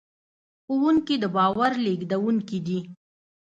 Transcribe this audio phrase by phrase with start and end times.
[0.65, 2.79] ښوونکي د باور لېږدونکي دي.